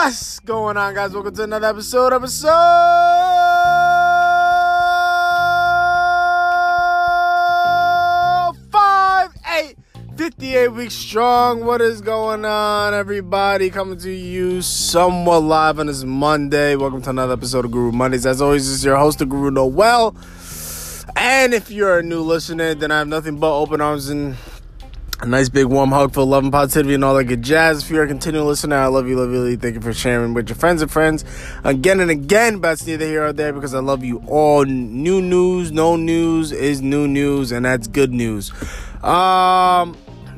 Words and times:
What's 0.00 0.40
going 0.40 0.76
on, 0.76 0.94
guys? 0.94 1.12
Welcome 1.12 1.36
to 1.36 1.44
another 1.44 1.68
episode. 1.68 2.12
Of 2.12 2.24
episode 2.24 2.50
five, 8.72 9.30
eight, 9.56 9.76
58 10.16 10.68
weeks 10.72 10.94
strong. 10.94 11.64
What 11.64 11.80
is 11.80 12.00
going 12.00 12.44
on, 12.44 12.92
everybody? 12.92 13.70
Coming 13.70 13.98
to 13.98 14.10
you 14.10 14.62
somewhat 14.62 15.44
live 15.44 15.78
on 15.78 15.86
this 15.86 16.02
Monday. 16.02 16.74
Welcome 16.74 17.02
to 17.02 17.10
another 17.10 17.34
episode 17.34 17.66
of 17.66 17.70
Guru 17.70 17.92
Mondays. 17.92 18.26
As 18.26 18.42
always, 18.42 18.66
this 18.68 18.78
is 18.78 18.84
your 18.84 18.96
host, 18.96 19.20
the 19.20 19.26
Guru 19.26 19.52
Noel. 19.52 20.16
And 21.16 21.54
if 21.54 21.70
you're 21.70 21.98
a 21.98 22.02
new 22.02 22.20
listener, 22.20 22.74
then 22.74 22.90
I 22.90 22.98
have 22.98 23.08
nothing 23.08 23.38
but 23.38 23.56
open 23.56 23.80
arms 23.80 24.08
and 24.08 24.36
a 25.22 25.26
nice 25.26 25.50
big 25.50 25.66
warm 25.66 25.90
hug 25.90 26.14
for 26.14 26.24
love 26.24 26.44
and 26.44 26.52
positivity 26.52 26.94
and 26.94 27.04
all 27.04 27.14
that 27.14 27.24
good 27.24 27.42
jazz. 27.42 27.82
If 27.82 27.90
you're 27.90 28.04
a 28.04 28.08
continual 28.08 28.46
listener, 28.46 28.76
I 28.76 28.86
love 28.86 29.06
you, 29.06 29.16
love 29.16 29.30
you, 29.30 29.40
love 29.40 29.50
you. 29.50 29.56
thank 29.58 29.74
you 29.74 29.80
for 29.80 29.92
sharing 29.92 30.32
with 30.32 30.48
your 30.48 30.56
friends 30.56 30.80
and 30.80 30.90
friends 30.90 31.24
again 31.62 32.00
and 32.00 32.10
again. 32.10 32.58
But 32.58 32.72
it's 32.72 32.86
neither 32.86 33.04
here 33.04 33.26
or 33.26 33.32
there 33.32 33.52
because 33.52 33.74
I 33.74 33.80
love 33.80 34.02
you 34.02 34.22
all. 34.26 34.64
New 34.64 35.20
news, 35.20 35.72
no 35.72 35.96
news 35.96 36.52
is 36.52 36.80
new 36.80 37.06
news, 37.06 37.52
and 37.52 37.66
that's 37.66 37.86
good 37.86 38.12
news. 38.12 38.50
Um, 39.04 39.96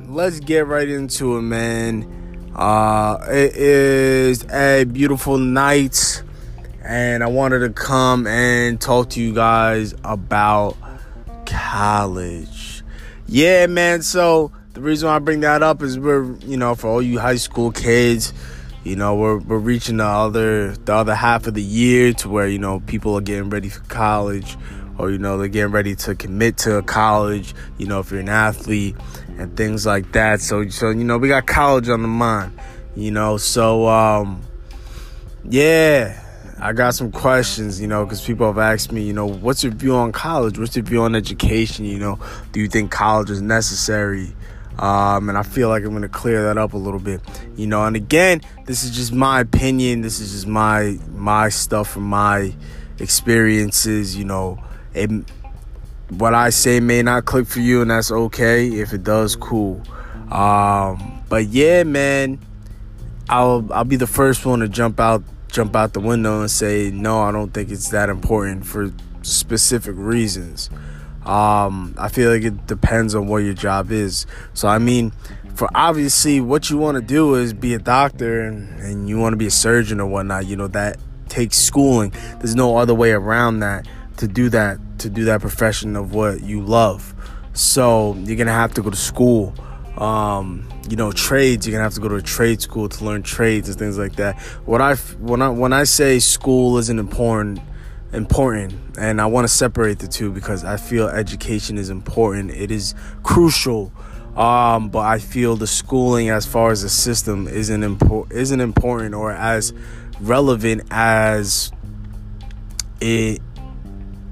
let's 0.09 0.41
get 0.41 0.66
right 0.66 0.89
into 0.89 1.36
it, 1.36 1.42
man. 1.42 2.50
Uh, 2.55 3.25
it 3.30 3.56
is 3.56 4.45
a 4.50 4.84
beautiful 4.84 5.39
night, 5.39 6.23
and 6.84 7.22
I 7.22 7.28
wanted 7.28 7.60
to 7.60 7.70
come 7.70 8.27
and 8.27 8.80
talk 8.80 9.10
to 9.10 9.22
you 9.22 9.32
guys 9.34 9.95
about 10.04 10.77
college. 11.46 12.82
Yeah, 13.27 13.66
man. 13.66 14.02
So 14.02 14.52
the 14.74 14.80
reason 14.80 15.08
I 15.08 15.19
bring 15.19 15.41
that 15.41 15.62
up 15.62 15.83
is 15.83 15.98
we're, 15.98 16.34
you 16.39 16.56
know, 16.56 16.74
for 16.74 16.89
all 16.89 17.02
you 17.02 17.19
high 17.19 17.36
school 17.36 17.70
kids, 17.70 18.33
you 18.84 18.97
know, 18.97 19.14
we're 19.14 19.39
we're 19.39 19.58
reaching 19.58 19.98
the 19.98 20.05
other 20.05 20.72
the 20.72 20.94
other 20.94 21.14
half 21.14 21.47
of 21.47 21.55
the 21.55 21.62
year 21.62 22.12
to 22.14 22.28
where, 22.28 22.48
you 22.48 22.58
know, 22.58 22.80
people 22.80 23.14
are 23.14 23.20
getting 23.20 23.50
ready 23.50 23.69
for 23.69 23.80
college 23.84 24.56
or 24.98 25.11
you 25.11 25.19
know, 25.19 25.39
they're 25.39 25.48
getting 25.48 25.72
ready 25.72 25.94
to 25.94 26.14
commit 26.14 26.56
to 26.58 26.83
college, 26.83 27.55
you 27.78 27.86
know, 27.86 28.00
if 28.00 28.11
you're 28.11 28.20
an 28.20 28.28
athlete 28.28 28.96
and 29.39 29.56
things 29.56 29.86
like 29.86 30.12
that. 30.12 30.41
So 30.41 30.69
so 30.69 30.91
you 30.91 31.05
know, 31.05 31.19
we 31.19 31.28
got 31.28 31.46
college 31.46 31.89
on 31.89 32.02
the 32.02 32.08
mind, 32.08 32.58
you 32.96 33.12
know. 33.12 33.36
So 33.36 33.86
um 33.86 34.42
yeah, 35.44 36.22
I 36.62 36.72
got 36.72 36.94
some 36.94 37.10
questions, 37.10 37.80
you 37.80 37.88
know, 37.88 38.05
because 38.05 38.24
people 38.24 38.46
have 38.46 38.56
asked 38.56 38.92
me, 38.92 39.02
you 39.02 39.12
know, 39.12 39.27
what's 39.27 39.64
your 39.64 39.72
view 39.72 39.96
on 39.96 40.12
college? 40.12 40.60
What's 40.60 40.77
your 40.77 40.84
view 40.84 41.02
on 41.02 41.16
education? 41.16 41.84
You 41.84 41.98
know, 41.98 42.20
do 42.52 42.60
you 42.60 42.68
think 42.68 42.92
college 42.92 43.30
is 43.30 43.42
necessary? 43.42 44.32
Um, 44.78 45.28
and 45.28 45.36
I 45.36 45.42
feel 45.42 45.68
like 45.68 45.83
I'm 45.83 45.90
going 45.90 46.02
to 46.02 46.08
clear 46.08 46.44
that 46.44 46.58
up 46.58 46.72
a 46.72 46.77
little 46.77 47.00
bit, 47.00 47.20
you 47.56 47.66
know. 47.66 47.84
And 47.84 47.96
again, 47.96 48.42
this 48.66 48.84
is 48.84 48.92
just 48.92 49.12
my 49.12 49.40
opinion. 49.40 50.02
This 50.02 50.20
is 50.20 50.30
just 50.30 50.46
my 50.46 50.98
my 51.10 51.48
stuff 51.48 51.90
from 51.90 52.05
my 52.05 52.55
experiences. 53.00 54.16
You 54.16 54.24
know, 54.24 54.62
it, 54.94 55.10
what 56.10 56.33
I 56.33 56.50
say 56.50 56.78
may 56.78 57.02
not 57.02 57.24
click 57.24 57.48
for 57.48 57.58
you, 57.58 57.83
and 57.83 57.90
that's 57.90 58.12
okay. 58.12 58.68
If 58.68 58.92
it 58.92 59.02
does, 59.02 59.34
cool. 59.34 59.83
Um, 60.30 61.24
but 61.28 61.48
yeah, 61.48 61.83
man, 61.83 62.38
I'll 63.28 63.68
I'll 63.72 63.84
be 63.84 63.96
the 63.96 64.06
first 64.06 64.46
one 64.46 64.60
to 64.60 64.68
jump 64.68 65.00
out 65.00 65.24
jump 65.53 65.77
out 65.77 65.92
the 65.92 66.00
window 66.00 66.41
and 66.41 66.50
say 66.50 66.91
no. 66.91 67.20
I 67.20 67.31
don't 67.31 67.53
think 67.53 67.70
it's 67.70 67.91
that 67.91 68.08
important 68.08 68.67
for 68.67 68.91
specific 69.20 69.95
reasons. 69.97 70.70
Um, 71.25 71.95
I 71.98 72.08
feel 72.08 72.33
like 72.33 72.42
it 72.42 72.67
depends 72.67 73.14
on 73.14 73.28
what 73.28 73.39
your 73.39 73.55
job 73.55 73.92
is. 73.92 74.27
So 74.55 74.67
I 74.67 74.78
mean, 74.78 75.12
for 75.55 75.69
obviously 75.75 76.41
what 76.41 76.70
you 76.70 76.78
want 76.78 76.97
to 76.97 77.03
do 77.03 77.34
is 77.34 77.52
be 77.52 77.74
a 77.74 77.79
doctor 77.79 78.40
and, 78.40 78.80
and 78.80 79.08
you 79.08 79.18
want 79.18 79.35
to 79.35 79.36
be 79.36 79.46
a 79.46 79.51
surgeon 79.51 80.01
or 80.01 80.07
whatnot. 80.07 80.46
You 80.46 80.57
know 80.57 80.68
that 80.68 80.96
takes 81.29 81.58
schooling. 81.58 82.13
There's 82.39 82.57
no 82.57 82.77
other 82.77 82.95
way 82.95 83.13
around 83.13 83.61
that 83.61 83.86
to 84.17 84.27
do 84.27 84.48
that 84.48 84.79
to 84.98 85.11
do 85.11 85.24
that 85.27 85.40
profession 85.40 85.96
of 85.96 86.14
what 86.14 86.42
you 86.42 86.63
love. 86.63 87.14
So 87.52 88.14
you're 88.20 88.36
gonna 88.36 88.52
have 88.52 88.74
to 88.74 88.83
go 88.83 88.90
to 88.90 88.96
school. 88.96 89.55
Um, 89.98 90.69
you 90.89 90.97
know, 90.97 91.13
trades. 91.13 91.67
You're 91.67 91.73
gonna 91.73 91.85
have 91.85 91.95
to 91.95 92.01
go 92.01 92.08
to 92.08 92.17
a 92.17 92.23
trade 92.23 92.63
school 92.63 92.89
to 92.89 93.05
learn 93.05 93.23
trades 93.23 93.69
and 93.69 93.79
things 93.79 93.98
like 93.98 94.17
that. 94.17 94.41
What 94.64 94.80
I 94.80 94.95
when 94.95 95.42
I 95.42 95.48
when 95.51 95.73
I 95.73 95.85
say 95.85 96.19
school 96.19 96.79
isn't 96.79 96.98
important 96.98 97.61
important 98.13 98.75
and 98.98 99.20
I 99.20 99.27
want 99.27 99.47
to 99.47 99.52
separate 99.52 99.98
the 99.98 100.07
two 100.07 100.31
because 100.31 100.64
I 100.64 100.77
feel 100.77 101.08
education 101.08 101.79
is 101.79 101.91
important. 101.91 102.51
It 102.51 102.70
is 102.70 102.95
crucial. 103.23 103.92
Um, 104.36 104.89
but 104.89 105.01
I 105.01 105.19
feel 105.19 105.57
the 105.57 105.67
schooling 105.67 106.31
as 106.31 106.47
far 106.47 106.70
as 106.70 106.83
the 106.83 106.89
system 106.89 107.47
isn't 107.47 107.83
impor- 107.83 108.33
isn't 108.33 108.61
important 108.61 109.14
or 109.14 109.31
as 109.31 109.75
relevant 110.20 110.85
as 110.91 111.70
it 113.01 113.42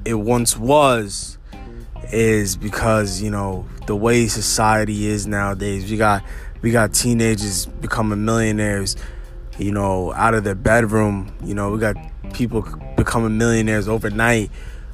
it 0.06 0.15
once 0.15 0.56
was 0.56 1.37
is 2.12 2.56
because, 2.56 3.22
you 3.22 3.31
know, 3.31 3.66
the 3.87 3.97
way 3.97 4.26
society 4.26 5.06
is 5.06 5.26
nowadays. 5.26 5.91
We 5.91 5.97
got 5.97 6.22
we 6.62 6.71
got 6.71 6.93
teenagers 6.93 7.66
becoming 7.66 8.25
millionaires, 8.25 8.97
you 9.59 9.72
know, 9.72 10.12
out 10.15 10.34
of 10.34 10.44
their 10.44 10.54
bedroom. 10.54 11.32
You 11.44 11.54
know, 11.54 11.70
we 11.70 11.78
got 11.78 11.97
people 12.32 12.62
becoming 12.97 13.38
millionaires 13.38 13.88
overnight. 13.88 14.50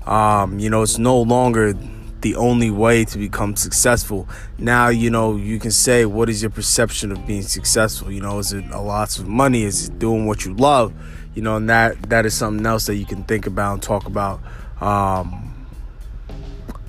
Um, 0.07 0.59
you 0.59 0.71
know, 0.71 0.83
it's 0.83 0.99
no 0.99 1.21
longer 1.21 1.75
the 2.21 2.37
only 2.37 2.71
way 2.71 3.05
to 3.05 3.19
become 3.19 3.57
successful. 3.57 4.29
Now, 4.59 4.89
you 4.89 5.11
know, 5.11 5.37
you 5.37 5.59
can 5.59 5.71
say, 5.71 6.07
what 6.07 6.29
is 6.29 6.43
your 6.43 6.51
perception 6.51 7.13
of 7.13 7.27
being 7.27 7.43
successful? 7.43 8.11
You 8.11 8.21
know, 8.21 8.39
is 8.39 8.53
it 8.53 8.65
a 8.71 8.81
lot 8.81 9.19
of 9.19 9.29
money? 9.29 9.65
Is 9.65 9.89
it 9.89 9.99
doing 9.99 10.27
what 10.27 10.45
you 10.45 10.55
love? 10.55 10.93
You 11.35 11.43
know, 11.43 11.57
and 11.57 11.69
that 11.69 12.09
that 12.09 12.25
is 12.25 12.35
something 12.35 12.65
else 12.65 12.87
that 12.87 12.97
you 12.97 13.05
can 13.05 13.25
think 13.25 13.47
about 13.47 13.75
and 13.75 13.83
talk 13.83 14.07
about. 14.07 14.41
Um, 14.81 15.46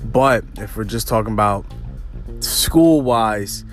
but 0.04 0.44
if 0.58 0.76
we're 0.78 0.84
just 0.84 1.08
talking 1.08 1.34
about 1.34 1.66
school 2.40 3.02
wise, 3.02 3.64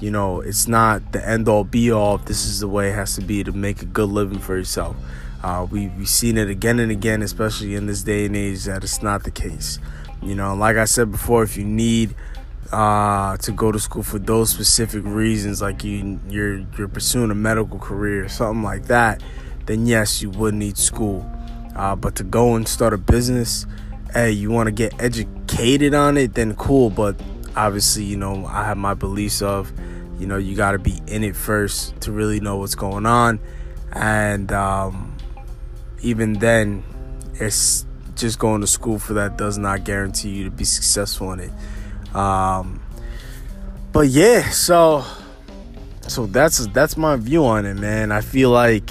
you 0.00 0.10
know, 0.10 0.40
it's 0.40 0.68
not 0.68 1.12
the 1.12 1.26
end 1.26 1.48
all 1.48 1.64
be 1.64 1.90
all. 1.90 2.18
This 2.18 2.44
is 2.44 2.60
the 2.60 2.68
way 2.68 2.90
it 2.90 2.94
has 2.94 3.14
to 3.16 3.22
be 3.22 3.42
to 3.44 3.52
make 3.52 3.82
a 3.82 3.86
good 3.86 4.08
living 4.08 4.38
for 4.38 4.56
yourself. 4.56 4.96
Uh, 5.42 5.66
we, 5.70 5.88
we've 5.88 6.08
seen 6.08 6.38
it 6.38 6.48
again 6.50 6.78
and 6.78 6.90
again, 6.90 7.22
especially 7.22 7.74
in 7.74 7.86
this 7.86 8.02
day 8.02 8.26
and 8.26 8.36
age, 8.36 8.64
that 8.64 8.82
it's 8.82 9.02
not 9.02 9.24
the 9.24 9.30
case. 9.30 9.78
You 10.22 10.34
know, 10.34 10.54
like 10.54 10.76
I 10.76 10.86
said 10.86 11.10
before, 11.10 11.42
if 11.42 11.56
you 11.56 11.64
need 11.64 12.14
uh, 12.72 13.36
to 13.38 13.52
go 13.52 13.70
to 13.70 13.78
school 13.78 14.02
for 14.02 14.18
those 14.18 14.50
specific 14.50 15.04
reasons, 15.04 15.62
like 15.62 15.84
you, 15.84 16.18
you're 16.28 16.58
you're 16.76 16.88
pursuing 16.88 17.30
a 17.30 17.34
medical 17.34 17.78
career 17.78 18.24
or 18.24 18.28
something 18.28 18.62
like 18.62 18.86
that, 18.86 19.22
then 19.66 19.86
yes, 19.86 20.20
you 20.20 20.30
would 20.30 20.54
need 20.54 20.76
school. 20.76 21.30
Uh, 21.76 21.94
but 21.94 22.16
to 22.16 22.24
go 22.24 22.54
and 22.56 22.66
start 22.66 22.92
a 22.92 22.98
business, 22.98 23.66
hey, 24.16 24.30
you 24.30 24.50
want 24.50 24.66
to 24.66 24.72
get 24.72 24.94
educated 24.98 25.92
on 25.92 26.16
it, 26.16 26.32
then 26.32 26.54
cool. 26.54 26.88
But 26.88 27.20
obviously, 27.54 28.04
you 28.04 28.16
know, 28.16 28.46
I 28.46 28.64
have 28.64 28.78
my 28.78 28.94
beliefs 28.94 29.42
of, 29.42 29.70
you 30.18 30.26
know, 30.26 30.38
you 30.38 30.56
got 30.56 30.72
to 30.72 30.78
be 30.78 31.02
in 31.06 31.22
it 31.22 31.36
first 31.36 32.00
to 32.00 32.12
really 32.12 32.40
know 32.40 32.56
what's 32.56 32.74
going 32.74 33.04
on, 33.04 33.38
and 33.92 34.50
um, 34.52 35.14
even 36.00 36.32
then, 36.34 36.82
it's 37.34 37.84
just 38.14 38.38
going 38.38 38.62
to 38.62 38.66
school 38.66 38.98
for 38.98 39.14
that 39.14 39.36
does 39.36 39.58
not 39.58 39.84
guarantee 39.84 40.30
you 40.30 40.44
to 40.44 40.50
be 40.50 40.64
successful 40.64 41.32
in 41.32 41.40
it. 41.40 42.16
Um, 42.16 42.80
but 43.92 44.08
yeah, 44.08 44.48
so 44.48 45.04
so 46.08 46.24
that's 46.24 46.66
that's 46.68 46.96
my 46.96 47.16
view 47.16 47.44
on 47.44 47.66
it, 47.66 47.74
man. 47.74 48.12
I 48.12 48.22
feel 48.22 48.48
like 48.48 48.88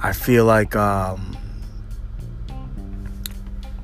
I 0.00 0.12
feel 0.12 0.44
like 0.44 0.76
um, 0.76 1.29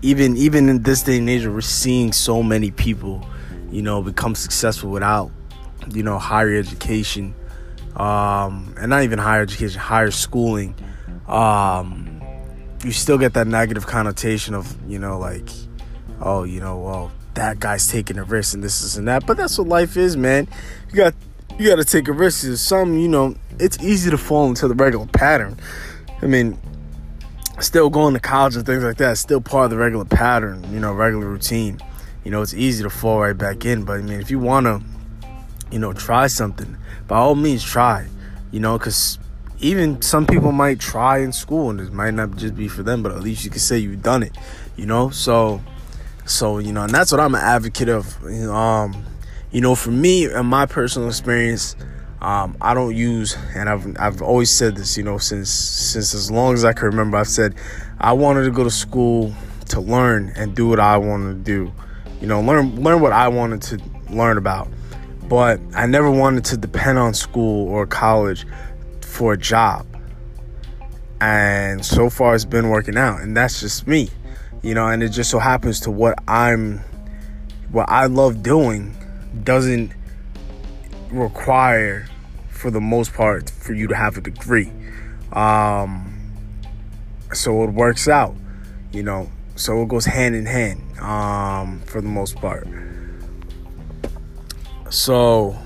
even 0.06 0.36
even 0.36 0.68
in 0.68 0.82
this 0.82 1.02
day 1.02 1.18
and 1.18 1.28
age, 1.28 1.44
we're 1.46 1.60
seeing 1.60 2.12
so 2.12 2.40
many 2.40 2.70
people, 2.70 3.26
you 3.72 3.82
know, 3.82 4.00
become 4.02 4.36
successful 4.36 4.90
without 4.90 5.32
you 5.92 6.04
know 6.04 6.16
higher 6.16 6.54
education, 6.54 7.34
um, 7.96 8.72
and 8.78 8.90
not 8.90 9.02
even 9.02 9.18
higher 9.18 9.42
education, 9.42 9.80
higher 9.80 10.12
schooling. 10.12 10.76
Um, 11.26 12.22
you 12.84 12.92
still 12.92 13.18
get 13.18 13.34
that 13.34 13.48
negative 13.48 13.88
connotation 13.88 14.54
of 14.54 14.76
you 14.88 15.00
know 15.00 15.18
like 15.18 15.48
oh 16.20 16.44
you 16.44 16.60
know 16.60 16.78
well 16.78 17.12
that 17.34 17.58
guy's 17.58 17.88
taking 17.88 18.16
a 18.16 18.24
risk 18.24 18.54
and 18.54 18.62
this 18.62 18.82
is 18.82 18.96
and 18.96 19.08
that. 19.08 19.26
But 19.26 19.36
that's 19.36 19.58
what 19.58 19.66
life 19.66 19.96
is 19.96 20.16
man. 20.16 20.46
You 20.90 20.94
got 20.94 21.14
you 21.58 21.68
got 21.68 21.76
to 21.76 21.84
take 21.84 22.06
a 22.06 22.12
risk. 22.12 22.46
Some 22.58 22.96
you 22.96 23.08
know 23.08 23.34
it's 23.58 23.82
easy 23.82 24.10
to 24.10 24.18
fall 24.18 24.46
into 24.46 24.68
the 24.68 24.74
regular 24.74 25.06
pattern. 25.06 25.58
I 26.22 26.26
mean 26.26 26.60
still 27.60 27.90
going 27.90 28.14
to 28.14 28.20
college 28.20 28.56
and 28.56 28.66
things 28.66 28.84
like 28.84 28.96
that 28.96 29.12
is 29.12 29.20
still 29.20 29.40
part 29.40 29.66
of 29.66 29.70
the 29.70 29.76
regular 29.76 30.04
pattern 30.04 30.62
you 30.72 30.80
know 30.80 30.92
regular 30.92 31.26
routine 31.26 31.80
you 32.24 32.30
know 32.30 32.42
it's 32.42 32.54
easy 32.54 32.82
to 32.82 32.90
fall 32.90 33.20
right 33.20 33.38
back 33.38 33.64
in 33.64 33.84
but 33.84 33.98
i 33.98 34.02
mean 34.02 34.20
if 34.20 34.30
you 34.30 34.38
want 34.38 34.66
to 34.66 34.82
you 35.70 35.78
know 35.78 35.92
try 35.92 36.26
something 36.26 36.76
by 37.08 37.16
all 37.16 37.34
means 37.34 37.64
try 37.64 38.06
you 38.50 38.60
know 38.60 38.78
because 38.78 39.18
even 39.60 40.02
some 40.02 40.26
people 40.26 40.52
might 40.52 40.78
try 40.78 41.18
in 41.18 41.32
school 41.32 41.70
and 41.70 41.80
it 41.80 41.92
might 41.92 42.14
not 42.14 42.36
just 42.36 42.54
be 42.56 42.68
for 42.68 42.82
them, 42.82 43.02
but 43.02 43.12
at 43.12 43.20
least 43.20 43.44
you 43.44 43.50
can 43.50 43.60
say 43.60 43.78
you've 43.78 44.02
done 44.02 44.22
it, 44.22 44.36
you 44.76 44.86
know? 44.86 45.10
So 45.10 45.60
So 46.26 46.58
you 46.58 46.72
know, 46.72 46.82
and 46.82 46.92
that's 46.92 47.12
what 47.12 47.20
I'm 47.20 47.34
an 47.34 47.40
advocate 47.40 47.88
of. 47.88 48.22
Um, 48.24 49.04
you 49.52 49.60
know, 49.60 49.74
for 49.76 49.92
me 49.92 50.24
and 50.24 50.48
my 50.48 50.66
personal 50.66 51.08
experience, 51.08 51.76
um, 52.26 52.56
I 52.60 52.74
don't 52.74 52.96
use, 52.96 53.36
and 53.54 53.68
I've 53.68 53.86
I've 54.00 54.20
always 54.20 54.50
said 54.50 54.74
this. 54.74 54.96
You 54.96 55.04
know, 55.04 55.16
since 55.16 55.48
since 55.48 56.12
as 56.12 56.28
long 56.28 56.54
as 56.54 56.64
I 56.64 56.72
can 56.72 56.86
remember, 56.86 57.16
I've 57.16 57.28
said 57.28 57.54
I 58.00 58.14
wanted 58.14 58.42
to 58.46 58.50
go 58.50 58.64
to 58.64 58.70
school 58.70 59.32
to 59.68 59.80
learn 59.80 60.32
and 60.34 60.52
do 60.52 60.66
what 60.66 60.80
I 60.80 60.96
wanted 60.96 61.34
to 61.34 61.40
do. 61.44 61.72
You 62.20 62.26
know, 62.26 62.40
learn 62.40 62.82
learn 62.82 63.00
what 63.00 63.12
I 63.12 63.28
wanted 63.28 63.62
to 63.62 63.80
learn 64.10 64.38
about. 64.38 64.66
But 65.28 65.60
I 65.72 65.86
never 65.86 66.10
wanted 66.10 66.44
to 66.46 66.56
depend 66.56 66.98
on 66.98 67.14
school 67.14 67.68
or 67.68 67.86
college 67.86 68.44
for 69.02 69.34
a 69.34 69.38
job. 69.38 69.86
And 71.20 71.86
so 71.86 72.10
far 72.10 72.34
it's 72.34 72.44
been 72.44 72.70
working 72.70 72.96
out 72.96 73.20
and 73.20 73.36
that's 73.36 73.60
just 73.60 73.86
me. 73.86 74.08
You 74.62 74.74
know, 74.74 74.88
and 74.88 75.00
it 75.00 75.10
just 75.10 75.30
so 75.30 75.38
happens 75.38 75.78
to 75.82 75.92
what 75.92 76.18
I'm 76.26 76.80
what 77.70 77.88
I 77.88 78.06
love 78.06 78.42
doing 78.42 78.96
doesn't 79.44 79.92
require 81.12 82.08
for 82.66 82.72
the 82.72 82.80
most 82.80 83.14
part 83.14 83.48
for 83.48 83.74
you 83.74 83.86
to 83.86 83.94
have 83.94 84.16
a 84.16 84.20
degree. 84.20 84.72
Um 85.32 86.16
so 87.32 87.62
it 87.62 87.70
works 87.70 88.08
out, 88.08 88.34
you 88.90 89.04
know. 89.04 89.30
So 89.54 89.82
it 89.82 89.88
goes 89.88 90.04
hand 90.04 90.34
in 90.34 90.46
hand 90.46 90.98
um, 90.98 91.80
for 91.86 92.00
the 92.00 92.08
most 92.08 92.34
part. 92.34 92.66
So 94.90 95.56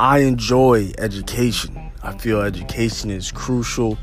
I 0.00 0.20
enjoy 0.20 0.92
education. 0.96 1.92
I 2.02 2.16
feel 2.16 2.40
education 2.40 3.10
is 3.10 3.30
crucial. 3.30 3.98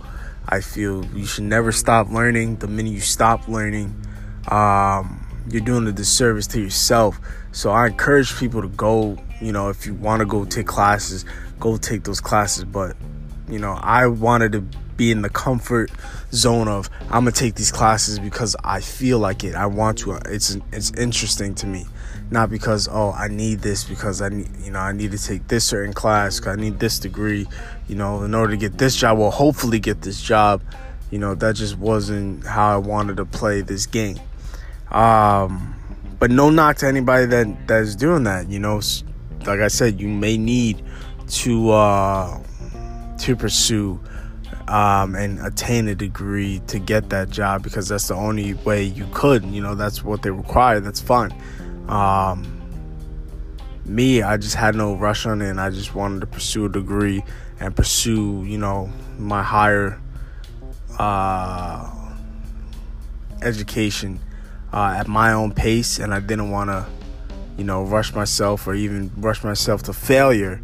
I 0.48 0.62
feel 0.62 1.04
you 1.16 1.26
should 1.26 1.46
never 1.46 1.72
stop 1.72 2.12
learning. 2.12 2.58
The 2.58 2.68
minute 2.68 2.92
you 2.92 3.02
stop 3.02 3.48
learning, 3.48 3.96
um, 4.50 5.26
you're 5.50 5.66
doing 5.66 5.88
a 5.88 5.92
disservice 5.92 6.46
to 6.48 6.62
yourself. 6.62 7.20
So 7.52 7.72
I 7.72 7.88
encourage 7.88 8.38
people 8.38 8.62
to 8.62 8.70
go, 8.70 9.18
you 9.42 9.52
know, 9.52 9.70
if 9.70 9.86
you 9.86 9.94
want 9.94 10.20
to 10.20 10.26
go 10.26 10.46
take 10.46 10.68
classes, 10.68 11.26
go 11.60 11.78
take 11.78 12.04
those 12.04 12.22
classes. 12.22 12.64
But, 12.64 12.96
you 13.48 13.60
know, 13.60 13.78
I 13.82 14.08
wanted 14.08 14.52
to 14.54 14.62
be 15.00 15.12
in 15.12 15.22
the 15.22 15.30
comfort 15.30 15.90
zone 16.34 16.68
of 16.68 16.90
I'm 17.04 17.24
gonna 17.24 17.32
take 17.32 17.56
these 17.56 17.72
classes 17.72 18.20
because 18.20 18.56
I 18.64 18.82
feel 18.82 19.18
like 19.18 19.46
it. 19.46 19.56
I 19.56 19.66
want 19.66 19.98
to. 20.00 20.12
It's 20.26 20.58
it's 20.74 20.92
interesting 20.92 21.56
to 21.56 21.66
me, 21.66 21.86
not 22.30 22.50
because 22.50 22.90
oh 22.92 23.14
I 23.14 23.30
need 23.30 23.62
this 23.62 23.86
because 23.86 24.22
I 24.22 24.28
need 24.28 24.50
you 24.62 24.72
know 24.72 24.80
I 24.80 24.92
need 24.92 25.12
to 25.12 25.18
take 25.18 25.48
this 25.48 25.64
certain 25.64 25.94
class. 25.94 26.46
I 26.46 26.56
need 26.56 26.80
this 26.80 27.00
degree, 27.00 27.48
you 27.88 27.96
know, 27.96 28.24
in 28.24 28.36
order 28.36 28.52
to 28.52 28.58
get 28.58 28.78
this 28.78 28.96
job 28.96 29.18
or 29.20 29.32
hopefully 29.32 29.80
get 29.80 30.02
this 30.02 30.22
job. 30.22 30.62
You 31.12 31.18
know 31.18 31.34
that 31.34 31.56
just 31.56 31.78
wasn't 31.78 32.46
how 32.46 32.74
I 32.76 32.78
wanted 32.78 33.18
to 33.18 33.26
play 33.26 33.62
this 33.62 33.86
game. 33.86 34.20
Um, 34.92 35.76
but 36.20 36.30
no 36.30 36.50
knock 36.50 36.76
to 36.78 36.88
anybody 36.88 37.26
that 37.28 37.68
that's 37.68 37.96
doing 37.96 38.24
that. 38.26 38.50
You 38.50 38.60
know, 38.60 38.82
like 39.46 39.60
I 39.60 39.68
said, 39.68 40.00
you 40.00 40.08
may 40.08 40.38
need 40.38 40.84
to 41.28 41.72
uh, 41.72 42.40
to 43.20 43.36
pursue 43.36 44.00
um, 44.68 45.16
and 45.16 45.40
attain 45.40 45.88
a 45.88 45.96
degree 45.96 46.62
to 46.68 46.80
get 46.80 47.10
that 47.10 47.30
job 47.30 47.64
because 47.64 47.88
that's 47.88 48.08
the 48.08 48.16
only 48.16 48.54
way 48.54 48.84
you 48.84 49.08
could. 49.14 49.44
You 49.46 49.62
know, 49.62 49.76
that's 49.76 50.04
what 50.04 50.22
they 50.22 50.30
require. 50.30 50.80
That's 50.80 51.02
fine. 51.02 51.34
Um, 51.88 52.60
me, 53.86 54.22
I 54.22 54.38
just 54.38 54.56
had 54.56 54.76
no 54.76 54.94
rush 54.94 55.26
on 55.26 55.42
it, 55.42 55.50
and 55.50 55.60
I 55.60 55.72
just 55.72 55.96
wanted 55.96 56.22
to 56.22 56.28
pursue 56.28 56.66
a 56.66 56.70
degree 56.70 57.24
and 57.60 57.76
pursue, 57.76 58.44
you 58.46 58.58
know, 58.58 58.90
my 59.18 59.42
higher 59.42 60.00
uh, 61.00 61.90
education 63.42 64.20
uh, 64.72 64.96
at 64.98 65.08
my 65.08 65.34
own 65.34 65.52
pace, 65.52 65.98
and 65.98 66.14
I 66.14 66.20
didn't 66.20 66.52
want 66.52 66.70
to, 66.70 66.86
you 67.60 67.66
know, 67.66 67.84
rush 67.84 68.16
myself 68.16 68.66
or 68.68 68.74
even 68.74 69.12
rush 69.18 69.44
myself 69.44 69.84
to 69.84 69.94
failure, 69.94 70.62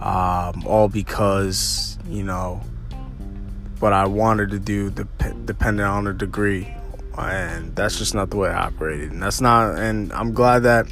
um, 0.00 0.66
all 0.66 0.88
because, 0.88 1.96
you 2.08 2.24
know 2.24 2.60
what 3.78 3.92
I 3.92 4.06
wanted 4.06 4.50
to 4.50 4.58
do 4.58 4.90
dep- 4.90 5.44
depending 5.44 5.84
on 5.84 6.04
the 6.04 6.12
degree. 6.12 6.74
And 7.16 7.76
that's 7.76 7.98
just 7.98 8.14
not 8.14 8.30
the 8.30 8.36
way 8.36 8.48
I 8.48 8.66
operated. 8.66 9.12
And 9.12 9.22
that's 9.22 9.40
not, 9.40 9.78
and 9.78 10.12
I'm 10.12 10.32
glad 10.32 10.64
that, 10.64 10.86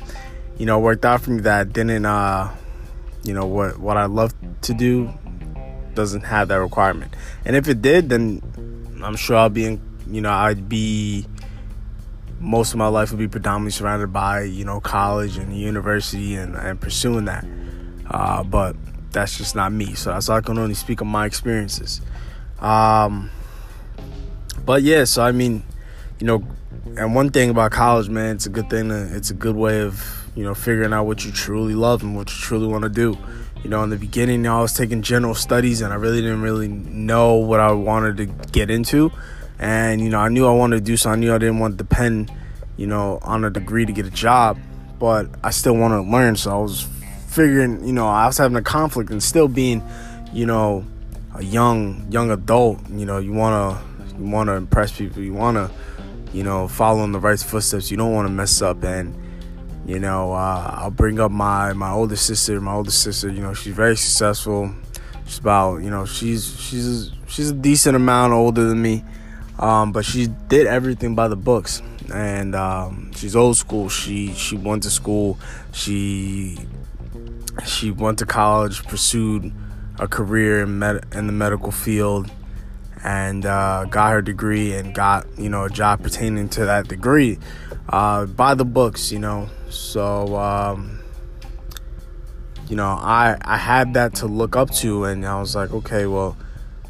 you 0.58 0.66
know, 0.66 0.78
worked 0.78 1.04
out 1.04 1.22
for 1.22 1.30
me 1.30 1.40
that 1.40 1.72
didn't, 1.72 2.06
uh, 2.06 2.54
you 3.24 3.34
know, 3.34 3.46
what, 3.46 3.78
what 3.78 3.96
I 3.96 4.04
love 4.04 4.32
to 4.62 4.74
do 4.74 5.12
doesn't 5.94 6.22
have 6.22 6.48
that 6.48 6.60
requirement. 6.60 7.14
And 7.44 7.56
if 7.56 7.66
it 7.66 7.82
did, 7.82 8.10
then 8.10 8.40
I'm 9.02 9.16
sure 9.16 9.36
I'll 9.36 9.48
be 9.48 9.64
in, 9.64 9.80
you 10.06 10.20
know, 10.20 10.30
I'd 10.30 10.68
be, 10.68 11.26
most 12.42 12.72
of 12.72 12.78
my 12.78 12.88
life 12.88 13.10
would 13.12 13.18
be 13.18 13.28
predominantly 13.28 13.70
surrounded 13.70 14.12
by, 14.12 14.42
you 14.42 14.64
know, 14.64 14.80
college 14.80 15.38
and 15.38 15.56
university 15.56 16.34
and, 16.34 16.56
and 16.56 16.80
pursuing 16.80 17.24
that. 17.26 17.46
Uh, 18.10 18.42
but 18.42 18.74
that's 19.12 19.38
just 19.38 19.54
not 19.54 19.72
me. 19.72 19.94
So 19.94 20.10
that's 20.10 20.28
I 20.28 20.40
can 20.40 20.58
only 20.58 20.74
speak 20.74 21.00
on 21.00 21.08
my 21.08 21.24
experiences. 21.24 22.00
Um, 22.58 23.30
but 24.64 24.82
yeah, 24.82 25.04
so 25.04 25.22
I 25.22 25.32
mean, 25.32 25.62
you 26.18 26.26
know, 26.26 26.44
and 26.96 27.14
one 27.14 27.30
thing 27.30 27.50
about 27.50 27.70
college, 27.72 28.08
man, 28.08 28.36
it's 28.36 28.46
a 28.46 28.50
good 28.50 28.68
thing. 28.68 28.88
To, 28.88 29.16
it's 29.16 29.30
a 29.30 29.34
good 29.34 29.56
way 29.56 29.80
of 29.80 30.30
you 30.34 30.44
know 30.44 30.54
figuring 30.54 30.92
out 30.92 31.04
what 31.04 31.24
you 31.24 31.32
truly 31.32 31.74
love 31.74 32.02
and 32.02 32.16
what 32.16 32.30
you 32.30 32.40
truly 32.40 32.66
want 32.66 32.82
to 32.82 32.90
do. 32.90 33.16
You 33.62 33.70
know, 33.70 33.82
in 33.84 33.90
the 33.90 33.96
beginning, 33.96 34.46
I 34.46 34.60
was 34.60 34.72
taking 34.72 35.02
general 35.02 35.34
studies, 35.34 35.80
and 35.80 35.92
I 35.92 35.96
really 35.96 36.20
didn't 36.20 36.42
really 36.42 36.68
know 36.68 37.34
what 37.34 37.60
I 37.60 37.72
wanted 37.72 38.16
to 38.16 38.26
get 38.50 38.70
into. 38.70 39.12
And 39.58 40.00
you 40.00 40.08
know, 40.08 40.18
I 40.18 40.28
knew 40.28 40.46
I 40.46 40.52
wanted 40.52 40.76
to 40.76 40.82
do 40.82 40.96
so. 40.96 41.10
I 41.10 41.16
knew 41.16 41.34
I 41.34 41.38
didn't 41.38 41.58
want 41.58 41.78
to 41.78 41.84
depend, 41.84 42.32
you 42.76 42.86
know, 42.86 43.18
on 43.22 43.44
a 43.44 43.50
degree 43.50 43.86
to 43.86 43.92
get 43.92 44.06
a 44.06 44.10
job, 44.10 44.58
but 44.98 45.28
I 45.42 45.50
still 45.50 45.76
wanted 45.76 45.96
to 45.96 46.10
learn. 46.10 46.36
So 46.36 46.50
I 46.50 46.56
was 46.56 46.88
figuring, 47.28 47.84
you 47.86 47.92
know, 47.92 48.06
I 48.06 48.26
was 48.26 48.38
having 48.38 48.56
a 48.56 48.62
conflict 48.62 49.10
and 49.10 49.22
still 49.22 49.48
being, 49.48 49.82
you 50.32 50.46
know, 50.46 50.84
a 51.34 51.42
young 51.42 52.06
young 52.10 52.30
adult, 52.30 52.78
you 52.90 53.06
know, 53.06 53.18
you 53.18 53.32
wanna 53.32 53.80
you 54.18 54.24
wanna 54.24 54.54
impress 54.54 54.92
people, 54.92 55.22
you 55.22 55.32
wanna, 55.32 55.70
you 56.32 56.42
know, 56.42 56.68
follow 56.68 57.04
in 57.04 57.12
the 57.12 57.20
right 57.20 57.38
footsteps. 57.38 57.90
You 57.90 57.96
don't 57.96 58.12
want 58.12 58.26
to 58.26 58.32
mess 58.32 58.62
up. 58.62 58.82
And 58.84 59.14
you 59.86 59.98
know, 59.98 60.32
uh, 60.32 60.70
I'll 60.78 60.90
bring 60.90 61.18
up 61.20 61.30
my 61.30 61.72
my 61.72 61.90
older 61.90 62.16
sister. 62.16 62.60
My 62.60 62.74
older 62.74 62.90
sister, 62.90 63.28
you 63.28 63.42
know, 63.42 63.54
she's 63.54 63.74
very 63.74 63.96
successful. 63.96 64.72
She's 65.26 65.38
about, 65.38 65.78
you 65.78 65.90
know, 65.90 66.04
she's 66.04 66.58
she's 66.60 67.10
she's 67.26 67.50
a 67.50 67.54
decent 67.54 67.96
amount 67.96 68.32
older 68.32 68.64
than 68.64 68.80
me, 68.80 69.04
um, 69.62 69.92
but 69.92 70.04
she 70.04 70.26
did 70.48 70.66
everything 70.66 71.14
by 71.14 71.28
the 71.28 71.36
books. 71.36 71.80
And 72.12 72.54
um, 72.54 73.12
she's 73.14 73.36
old 73.36 73.56
school. 73.56 73.88
She 73.88 74.34
she 74.34 74.56
went 74.56 74.82
to 74.82 74.90
school. 74.90 75.38
She 75.72 76.58
she 77.64 77.90
went 77.92 78.18
to 78.18 78.26
college, 78.26 78.82
pursued 78.84 79.52
a 79.98 80.08
career 80.08 80.62
in, 80.64 80.78
med- 80.78 81.04
in 81.12 81.26
the 81.28 81.32
medical 81.32 81.70
field 81.70 82.30
and 83.04 83.46
uh, 83.46 83.84
got 83.84 84.10
her 84.10 84.22
degree 84.22 84.74
and 84.74 84.94
got 84.94 85.26
you 85.38 85.48
know 85.48 85.64
a 85.64 85.70
job 85.70 86.02
pertaining 86.02 86.48
to 86.48 86.64
that 86.64 86.88
degree 86.88 87.38
uh, 87.88 88.26
by 88.26 88.54
the 88.54 88.64
books 88.64 89.10
you 89.12 89.18
know 89.18 89.48
so 89.68 90.36
um, 90.36 91.00
you 92.68 92.76
know 92.76 92.88
I 92.88 93.36
I 93.42 93.56
had 93.56 93.94
that 93.94 94.14
to 94.16 94.26
look 94.26 94.56
up 94.56 94.70
to 94.76 95.04
and 95.04 95.26
I 95.26 95.38
was 95.40 95.54
like 95.54 95.72
okay 95.72 96.06
well 96.06 96.36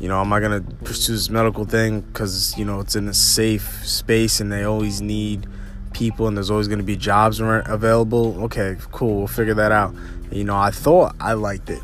you 0.03 0.09
know 0.09 0.21
am 0.21 0.33
I 0.33 0.41
gonna 0.41 0.61
pursue 0.85 1.13
this 1.13 1.31
medical 1.31 1.65
thing? 1.65 2.01
Because 2.03 2.59
you 2.59 2.67
know 2.67 2.81
it's 2.81 2.97
in 2.97 3.09
a 3.09 3.15
safe 3.15 3.87
space 3.87 4.41
and 4.41 4.53
they 4.53 4.65
always 4.65 5.01
need 5.01 5.47
people 5.95 6.27
and 6.27 6.37
there's 6.37 6.51
always 6.51 6.69
going 6.69 6.81
to 6.81 6.85
be 6.85 6.97
jobs 6.97 7.41
available. 7.41 8.43
Okay 8.45 8.77
cool 8.91 9.19
we'll 9.19 9.27
figure 9.29 9.55
that 9.55 9.73
out. 9.73 9.95
You 10.31 10.45
know 10.45 10.57
I 10.57 10.73
thought 10.73 11.15
I 11.21 11.35
liked 11.35 11.71
it 11.71 11.83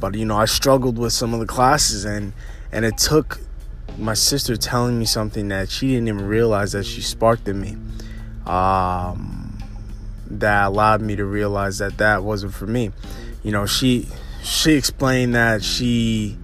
but 0.00 0.14
you 0.14 0.24
know 0.24 0.36
I 0.36 0.46
struggled 0.46 0.98
with 0.98 1.12
some 1.12 1.34
of 1.34 1.40
the 1.40 1.46
classes 1.46 2.04
and 2.04 2.32
and 2.72 2.84
it 2.84 2.96
took 2.96 3.40
my 3.98 4.14
sister 4.14 4.56
telling 4.56 4.98
me 4.98 5.04
something 5.04 5.48
that 5.48 5.68
she 5.68 5.88
didn't 5.88 6.08
even 6.08 6.26
realize 6.26 6.72
that 6.72 6.86
she 6.86 7.02
sparked 7.02 7.48
in 7.48 7.60
me 7.60 7.76
um, 8.46 9.58
that 10.30 10.68
allowed 10.68 11.02
me 11.02 11.16
to 11.16 11.24
realize 11.24 11.78
that 11.78 11.98
that 11.98 12.22
wasn't 12.22 12.54
for 12.54 12.66
me. 12.66 12.92
You 13.42 13.52
know 13.52 13.66
she 13.66 14.08
she 14.42 14.72
explained 14.72 15.34
that 15.34 15.62
she 15.62 16.38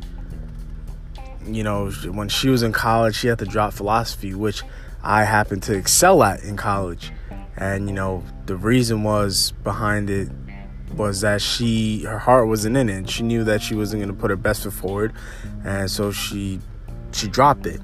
you 1.46 1.62
know 1.62 1.90
when 1.90 2.28
she 2.28 2.48
was 2.48 2.62
in 2.62 2.72
college 2.72 3.16
she 3.16 3.28
had 3.28 3.38
to 3.38 3.44
drop 3.44 3.72
philosophy 3.72 4.34
which 4.34 4.62
I 5.02 5.24
happened 5.24 5.62
to 5.64 5.76
excel 5.76 6.22
at 6.22 6.42
in 6.42 6.56
college 6.56 7.12
and 7.56 7.88
you 7.88 7.94
know 7.94 8.24
the 8.46 8.56
reason 8.56 9.02
was 9.02 9.52
behind 9.62 10.10
it 10.10 10.28
was 10.96 11.20
that 11.22 11.42
she 11.42 12.04
her 12.04 12.18
heart 12.18 12.48
wasn't 12.48 12.76
in 12.76 12.88
it. 12.88 13.10
She 13.10 13.22
knew 13.22 13.44
that 13.44 13.62
she 13.62 13.74
wasn't 13.74 14.02
going 14.02 14.14
to 14.14 14.20
put 14.20 14.30
her 14.30 14.36
best 14.36 14.64
foot 14.64 14.72
forward, 14.72 15.12
and 15.64 15.90
so 15.90 16.12
she 16.12 16.60
she 17.12 17.28
dropped 17.28 17.66
it. 17.66 17.80